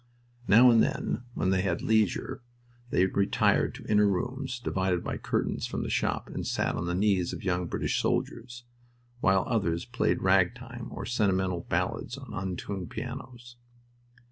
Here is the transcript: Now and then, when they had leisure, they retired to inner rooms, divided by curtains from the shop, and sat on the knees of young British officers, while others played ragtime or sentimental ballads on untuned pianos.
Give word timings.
Now 0.47 0.71
and 0.71 0.81
then, 0.81 1.25
when 1.35 1.51
they 1.51 1.61
had 1.61 1.83
leisure, 1.83 2.41
they 2.89 3.05
retired 3.05 3.75
to 3.75 3.85
inner 3.85 4.07
rooms, 4.07 4.59
divided 4.59 5.03
by 5.03 5.17
curtains 5.19 5.67
from 5.67 5.83
the 5.83 5.91
shop, 5.91 6.27
and 6.27 6.47
sat 6.47 6.73
on 6.73 6.87
the 6.87 6.95
knees 6.95 7.33
of 7.33 7.43
young 7.43 7.67
British 7.67 8.03
officers, 8.03 8.63
while 9.19 9.43
others 9.45 9.85
played 9.85 10.23
ragtime 10.23 10.87
or 10.89 11.05
sentimental 11.05 11.67
ballads 11.69 12.17
on 12.17 12.33
untuned 12.33 12.89
pianos. 12.89 13.57